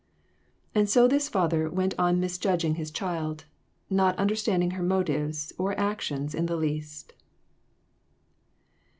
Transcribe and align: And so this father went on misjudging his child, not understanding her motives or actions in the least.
And 0.73 0.89
so 0.89 1.07
this 1.07 1.29
father 1.29 1.69
went 1.69 1.93
on 1.99 2.19
misjudging 2.19 2.73
his 2.73 2.89
child, 2.89 3.45
not 3.87 4.17
understanding 4.17 4.71
her 4.71 4.81
motives 4.81 5.53
or 5.59 5.79
actions 5.79 6.33
in 6.33 6.47
the 6.47 6.55
least. 6.57 7.13